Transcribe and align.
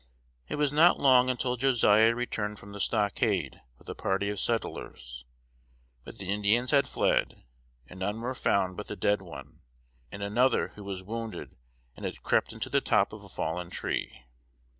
It 0.49 0.55
was 0.55 0.73
not 0.73 0.99
long 0.99 1.29
until 1.29 1.55
Josiah 1.55 2.15
returned 2.15 2.57
from 2.57 2.71
the 2.71 2.79
stockade 2.79 3.61
with 3.77 3.87
a 3.87 3.93
party 3.93 4.31
of 4.31 4.39
settlers; 4.39 5.25
but 6.03 6.17
the 6.17 6.31
Indians 6.33 6.71
had 6.71 6.87
fled, 6.87 7.43
and 7.85 7.99
none 7.99 8.19
were 8.19 8.33
found 8.33 8.77
but 8.77 8.87
the 8.87 8.95
dead 8.95 9.21
one, 9.21 9.59
and 10.11 10.23
another 10.23 10.69
who 10.69 10.83
was 10.83 11.03
wounded 11.03 11.55
and 11.95 12.03
had 12.03 12.23
crept 12.23 12.51
into 12.51 12.67
the 12.67 12.81
top 12.81 13.13
of 13.13 13.23
a 13.23 13.29
fallen 13.29 13.69
tree. 13.69 14.23